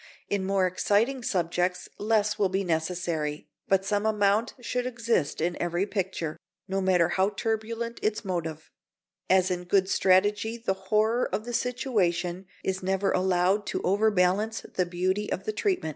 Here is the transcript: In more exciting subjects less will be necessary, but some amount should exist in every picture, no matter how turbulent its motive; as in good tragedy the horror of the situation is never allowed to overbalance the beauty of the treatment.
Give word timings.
In 0.31 0.47
more 0.47 0.65
exciting 0.65 1.21
subjects 1.21 1.87
less 1.99 2.39
will 2.39 2.49
be 2.49 2.63
necessary, 2.63 3.47
but 3.67 3.85
some 3.85 4.07
amount 4.07 4.55
should 4.59 4.87
exist 4.87 5.39
in 5.39 5.55
every 5.61 5.85
picture, 5.85 6.37
no 6.67 6.81
matter 6.81 7.09
how 7.09 7.29
turbulent 7.29 7.99
its 8.01 8.25
motive; 8.25 8.71
as 9.29 9.51
in 9.51 9.63
good 9.65 9.85
tragedy 9.85 10.57
the 10.57 10.73
horror 10.89 11.29
of 11.31 11.45
the 11.45 11.53
situation 11.53 12.47
is 12.63 12.81
never 12.81 13.11
allowed 13.11 13.67
to 13.67 13.81
overbalance 13.83 14.61
the 14.73 14.87
beauty 14.87 15.31
of 15.31 15.43
the 15.43 15.53
treatment. 15.53 15.89